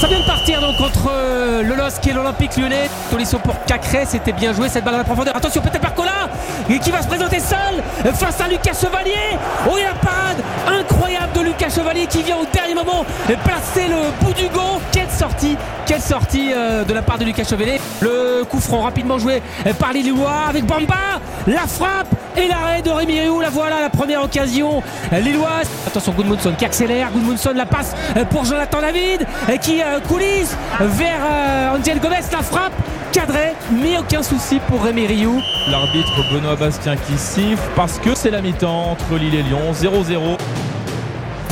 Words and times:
Ça 0.00 0.06
vient 0.06 0.20
de 0.20 0.24
partir 0.24 0.62
donc 0.62 0.78
contre 0.78 1.10
euh, 1.10 1.62
le 1.62 1.74
LOSC 1.74 2.06
et 2.06 2.14
l'Olympique 2.14 2.56
lyonnais. 2.56 2.88
Tolisso 3.10 3.38
pour 3.38 3.54
Cacré, 3.66 4.06
c'était 4.06 4.32
bien 4.32 4.54
joué 4.54 4.70
cette 4.70 4.82
balle 4.82 4.94
à 4.94 4.98
la 4.98 5.04
profondeur. 5.04 5.36
Attention, 5.36 5.60
peut-être 5.60 5.82
Barcola 5.82 6.30
et 6.70 6.78
qui 6.78 6.90
va 6.90 7.02
se 7.02 7.06
présenter 7.06 7.38
seul 7.38 7.82
face 8.14 8.40
à 8.40 8.48
Lucas 8.48 8.72
Chevalier. 8.72 9.36
Oh, 9.68 9.74
a 9.74 9.82
la 9.82 9.94
parade 9.94 10.38
incroyable 10.80 11.34
de 11.34 11.40
Lucas 11.40 11.68
Chevalier 11.68 12.06
qui 12.06 12.22
vient 12.22 12.38
au 12.38 12.46
dernier 12.50 12.74
moment 12.74 13.04
placer 13.44 13.88
le 13.88 14.24
bout 14.24 14.32
du 14.32 14.48
gant. 14.48 14.80
Quelle 14.90 15.10
sortie, 15.10 15.58
quelle 15.84 16.00
sortie 16.00 16.50
euh, 16.54 16.82
de 16.82 16.94
la 16.94 17.02
part 17.02 17.18
de 17.18 17.26
Lucas 17.26 17.44
Chevalier. 17.44 17.78
Le 18.00 18.44
coup 18.44 18.60
franc 18.60 18.80
rapidement 18.80 19.18
joué 19.18 19.42
par 19.78 19.92
les 19.92 20.00
Lillois 20.00 20.46
avec 20.48 20.64
Bamba. 20.64 21.09
La 21.46 21.66
frappe 21.66 22.08
et 22.36 22.48
l'arrêt 22.48 22.82
de 22.82 22.90
Rémi 22.90 23.20
Rioux. 23.20 23.40
La 23.40 23.50
voilà 23.50 23.80
la 23.80 23.90
première 23.90 24.22
occasion 24.22 24.82
lilloise. 25.12 25.68
Attention, 25.86 26.12
Goodmundson 26.12 26.52
qui 26.56 26.64
accélère. 26.64 27.10
Goodmundson 27.12 27.52
la 27.54 27.66
passe 27.66 27.94
pour 28.30 28.44
Jonathan 28.44 28.80
David 28.80 29.26
qui 29.62 29.80
euh, 29.82 30.00
coulisse 30.00 30.56
vers 30.80 31.20
euh, 31.24 31.76
Angel 31.76 31.98
Gomez. 31.98 32.16
La 32.32 32.42
frappe 32.42 32.72
cadré, 33.12 33.54
mais 33.72 33.98
aucun 33.98 34.22
souci 34.22 34.60
pour 34.68 34.82
Rémi 34.84 35.06
Rioux. 35.06 35.40
L'arbitre 35.68 36.22
Benoît 36.32 36.56
Bastien 36.56 36.96
qui 36.96 37.16
siffle 37.16 37.62
parce 37.74 37.98
que 37.98 38.14
c'est 38.14 38.30
la 38.30 38.40
mi-temps 38.40 38.92
entre 38.92 39.18
Lille 39.18 39.34
et 39.34 39.42
Lyon, 39.42 39.72
0-0. 39.72 40.36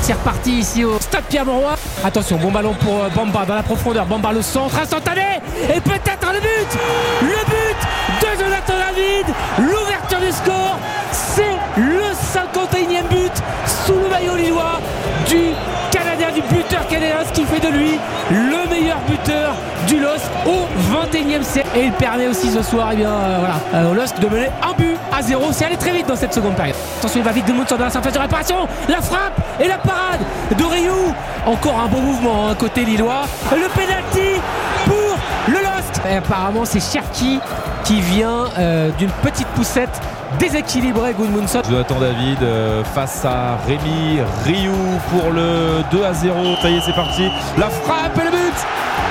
C'est 0.02 0.12
reparti 0.14 0.60
ici 0.60 0.84
au 0.84 0.98
stade 1.00 1.24
Pierre-Mauroy. 1.28 1.74
Attention, 2.04 2.36
bon 2.38 2.50
ballon 2.50 2.74
pour 2.74 3.02
euh, 3.02 3.08
Bamba 3.14 3.44
dans 3.44 3.56
la 3.56 3.62
profondeur. 3.62 4.06
Bamba 4.06 4.32
le 4.32 4.42
centre 4.42 4.78
instantané 4.78 5.40
et 5.74 5.80
peut-être 5.80 6.32
le 6.32 6.40
but 6.40 6.78
Le 7.22 7.44
but 7.46 8.22
de 8.22 8.42
Jonathan 8.42 8.74
David 8.88 9.34
Score, 10.32 10.78
c'est 11.12 11.56
le 11.76 12.02
51e 12.12 13.08
but 13.08 13.32
sous 13.86 13.94
le 13.94 14.08
maillot 14.08 14.36
lillois 14.36 14.80
du 15.28 15.52
Canadien, 15.90 16.28
du 16.32 16.42
buteur 16.42 16.86
canadien, 16.86 17.16
ce 17.26 17.32
qui 17.32 17.44
fait 17.44 17.60
de 17.60 17.72
lui 17.72 17.98
le 18.30 18.68
meilleur 18.68 18.98
buteur 19.08 19.54
du 19.86 19.98
LOSC 19.98 20.24
au 20.46 20.66
21e 20.92 21.42
siècle. 21.42 21.68
Et 21.74 21.84
il 21.84 21.92
permet 21.92 22.26
aussi 22.26 22.50
ce 22.50 22.62
soir 22.62 22.90
eh 22.92 22.96
bien, 22.96 23.10
euh, 23.10 23.36
voilà, 23.38 23.54
euh, 23.74 23.90
au 23.90 23.94
LOSC 23.94 24.18
de 24.18 24.28
mener 24.28 24.50
un 24.62 24.74
but 24.74 24.96
à 25.16 25.22
zéro. 25.22 25.46
C'est 25.52 25.64
allé 25.64 25.76
très 25.76 25.92
vite 25.92 26.06
dans 26.06 26.16
cette 26.16 26.34
seconde 26.34 26.54
période. 26.54 26.76
Attention, 26.98 27.20
il 27.20 27.24
va 27.24 27.32
vite 27.32 27.46
de 27.46 27.52
sur 27.66 27.78
dans 27.78 27.84
la 27.84 27.90
surface 27.90 28.12
de 28.12 28.18
réparation. 28.18 28.68
La 28.88 29.00
frappe 29.00 29.40
et 29.60 29.68
la 29.68 29.78
parade 29.78 30.20
de 30.56 30.64
Rioux. 30.64 31.14
Encore 31.46 31.80
un 31.80 31.86
bon 31.86 32.00
mouvement 32.00 32.48
hein, 32.48 32.54
côté 32.54 32.84
lillois. 32.84 33.22
Le 33.50 33.68
penalty 33.68 34.40
pour 34.84 35.16
le 35.48 35.54
LOSC. 35.54 36.02
Et 36.10 36.16
apparemment, 36.16 36.64
c'est 36.64 36.80
Cherki 36.80 37.40
qui 37.84 38.00
vient 38.00 38.44
euh, 38.58 38.90
d'une 38.98 39.10
petite 39.22 39.48
poussette 39.48 40.00
déséquilibré 40.38 41.12
Goodmunson. 41.14 41.62
Jonathan 41.68 41.98
David 42.00 42.42
euh, 42.42 42.84
face 42.84 43.24
à 43.24 43.58
Rémi 43.66 44.20
Rioux 44.44 44.72
pour 45.10 45.30
le 45.32 45.82
2 45.90 46.04
à 46.04 46.12
0. 46.12 46.56
Ça 46.60 46.70
y 46.70 46.76
est, 46.76 46.80
c'est 46.80 46.94
parti. 46.94 47.28
La 47.56 47.68
frappe 47.68 48.18
et 48.18 48.24
le 48.24 48.30
but 48.30 48.58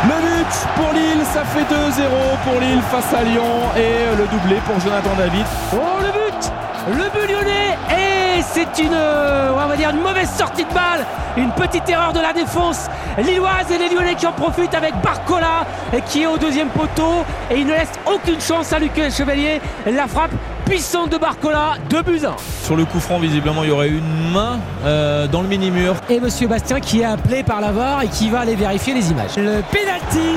Le 0.03 0.21
but 0.21 0.67
pour 0.75 0.93
Lille, 0.93 1.23
ça 1.33 1.43
fait 1.43 1.61
2-0 1.61 2.07
pour 2.43 2.59
Lille 2.61 2.81
face 2.91 3.13
à 3.13 3.23
Lyon 3.23 3.43
et 3.75 4.15
le 4.17 4.27
doublé 4.27 4.57
pour 4.65 4.79
Jonathan 4.79 5.15
David. 5.17 5.45
Oh 5.73 5.77
le 6.01 6.11
but 6.11 6.51
Le 6.97 7.09
but 7.09 7.31
lyonnais 7.31 7.77
et 7.91 8.41
c'est 8.41 8.83
une, 8.83 8.93
euh, 8.93 9.51
on 9.53 9.67
va 9.67 9.75
dire 9.75 9.89
une 9.89 10.01
mauvaise 10.01 10.29
sortie 10.29 10.63
de 10.63 10.73
balle, 10.73 11.05
une 11.35 11.51
petite 11.51 11.89
erreur 11.89 12.13
de 12.13 12.19
la 12.19 12.33
défense 12.33 12.87
lilloise 13.17 13.65
et 13.73 13.77
les 13.77 13.89
Lyonnais 13.89 14.15
qui 14.15 14.27
en 14.27 14.31
profitent 14.31 14.75
avec 14.75 14.93
Barcola 15.01 15.65
qui 16.05 16.23
est 16.23 16.27
au 16.27 16.37
deuxième 16.37 16.69
poteau 16.69 17.25
et 17.49 17.57
il 17.57 17.65
ne 17.65 17.71
laisse 17.71 17.91
aucune 18.05 18.39
chance 18.39 18.71
à 18.73 18.79
Lucas 18.79 19.09
Chevalier. 19.09 19.59
La 19.87 20.07
frappe 20.07 20.31
puissante 20.67 21.11
de 21.11 21.17
Barcola, 21.17 21.75
2 21.89 22.01
buts 22.01 22.25
1. 22.25 22.35
Sur 22.63 22.75
le 22.75 22.83
coup 22.83 22.99
franc, 22.99 23.19
visiblement, 23.19 23.63
il 23.63 23.69
y 23.69 23.71
aurait 23.71 23.89
une 23.89 24.31
main 24.33 24.59
euh, 24.83 25.27
dans 25.27 25.41
le 25.41 25.47
mini-mur. 25.47 25.95
Et 26.09 26.19
Monsieur 26.19 26.47
Bastien 26.47 26.81
qui 26.81 27.01
est 27.01 27.05
appelé 27.05 27.43
par 27.43 27.61
la 27.61 27.71
VAR 27.71 28.01
et 28.01 28.07
qui 28.07 28.29
va 28.29 28.41
aller 28.41 28.55
vérifier 28.55 28.93
les 28.93 29.09
images. 29.09 29.37
Le 29.37 29.61
penalty 29.71 30.35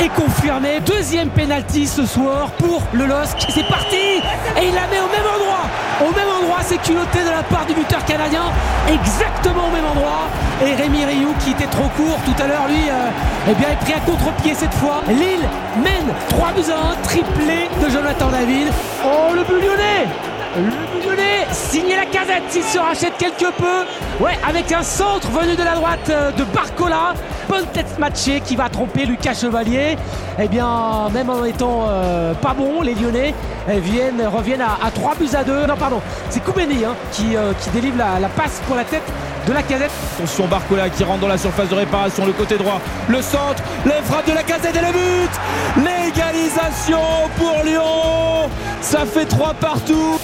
est 0.00 0.08
confirmé. 0.08 0.80
Deuxième 0.80 1.28
penalty 1.28 1.86
ce 1.86 2.06
soir 2.06 2.50
pour 2.58 2.82
le 2.92 3.06
LOSC. 3.06 3.46
C'est 3.50 3.66
parti 3.68 3.96
Et 3.96 4.68
il 4.68 4.74
la 4.74 4.86
met 4.88 5.00
au 5.00 5.08
même 5.08 5.28
endroit. 5.36 5.66
Au 6.00 6.14
même 6.14 6.28
endroit, 6.40 6.60
c'est 6.62 6.80
culotté 6.80 7.20
de 7.24 7.30
la 7.30 7.42
part 7.42 7.66
du 7.66 7.74
buteur 7.74 8.04
canadien. 8.04 8.44
Exactement 8.88 9.68
au 9.68 9.70
même 9.70 9.84
endroit. 9.84 10.28
Et 10.64 10.74
Rémi 10.74 11.04
Rioux 11.04 11.34
qui 11.44 11.50
était 11.50 11.66
trop 11.66 11.88
court 11.96 12.18
tout 12.24 12.42
à 12.42 12.46
l'heure, 12.46 12.66
lui, 12.68 12.88
euh, 12.88 13.50
eh 13.50 13.54
bien, 13.54 13.68
est 13.70 13.84
pris 13.84 13.92
à 13.92 14.00
contre-pied 14.00 14.54
cette 14.54 14.74
fois. 14.74 15.02
Lille 15.08 15.46
mène 15.82 16.14
3 16.30 16.52
buts 16.52 16.70
à 16.70 16.92
1, 16.92 17.02
triplé 17.02 17.68
de 17.82 17.90
Jonathan 17.90 18.28
David. 18.28 18.68
Oh, 19.04 19.34
le 19.34 19.42
but 19.44 19.60
le 19.60 19.60
lyonnais 19.60 21.46
signé 21.52 21.96
la 21.96 22.06
casette, 22.06 22.42
il 22.54 22.62
se 22.62 22.78
rachète 22.78 23.16
quelque 23.16 23.50
peu. 23.52 24.24
Ouais, 24.24 24.36
avec 24.46 24.72
un 24.72 24.82
centre 24.82 25.28
venu 25.28 25.54
de 25.54 25.62
la 25.62 25.74
droite 25.74 26.10
euh, 26.10 26.32
de 26.32 26.44
Barcola. 26.44 27.14
Bonne 27.48 27.66
tête 27.72 27.98
matchée 27.98 28.40
qui 28.44 28.56
va 28.56 28.68
tromper 28.68 29.06
Lucas 29.06 29.34
Chevalier. 29.34 29.96
Eh 30.38 30.48
bien, 30.48 31.08
même 31.12 31.30
en 31.30 31.44
étant 31.44 31.86
euh, 31.88 32.34
pas 32.34 32.54
bon, 32.54 32.82
les 32.82 32.94
Lyonnais 32.94 33.34
eh, 33.68 33.80
viennent, 33.80 34.26
reviennent 34.26 34.62
à, 34.62 34.90
3 34.90 35.14
buts 35.16 35.28
à 35.34 35.44
2. 35.44 35.66
Non, 35.66 35.76
pardon, 35.76 36.00
c'est 36.28 36.42
Koubeni 36.42 36.84
hein, 36.84 36.94
qui, 37.12 37.36
qui, 37.60 37.70
délivre 37.70 37.98
la, 37.98 38.20
la 38.20 38.28
passe 38.28 38.60
pour 38.66 38.76
la 38.76 38.84
tête 38.84 39.02
de 39.46 39.52
la 39.52 39.62
casette. 39.62 39.90
Attention 40.16 40.46
Barcola 40.46 40.88
qui 40.90 41.04
rentre 41.04 41.20
dans 41.20 41.28
la 41.28 41.38
surface 41.38 41.68
de 41.68 41.74
réparation, 41.74 42.26
le 42.26 42.32
côté 42.32 42.56
droit, 42.56 42.80
le 43.08 43.22
centre, 43.22 43.62
les 43.84 44.02
frappes 44.04 44.26
de 44.28 44.32
la 44.32 44.42
casette 44.42 44.76
et 44.76 44.80
le 44.80 44.92
but 44.92 45.30
L'égalisation 45.76 47.00
pour 47.36 47.64
Lyon 47.64 48.50
Ça 48.80 49.04
fait 49.06 49.26
3 49.26 49.54
partout 49.54 50.18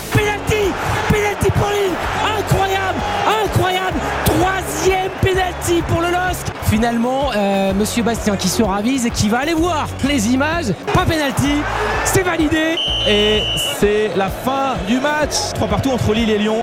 Finalement, 6.87 7.33
euh, 7.35 7.75
Monsieur 7.75 8.05
Bastien 8.05 8.37
qui 8.37 8.47
se 8.47 8.63
ravise 8.63 9.07
et 9.07 9.11
qui 9.11 9.29
va 9.29 9.41
aller 9.41 9.55
voir 9.55 9.89
les 10.07 10.29
images. 10.29 10.67
Pas 10.95 11.05
penalty, 11.05 11.55
c'est 12.05 12.23
validé. 12.23 12.77
Et 13.09 13.43
c'est 13.81 14.13
la 14.15 14.29
fin 14.29 14.77
du 14.87 15.01
match. 15.01 15.35
3 15.55 15.67
partout 15.67 15.91
entre 15.91 16.15
Lille 16.15 16.31
et 16.31 16.39
Lyon. 16.39 16.63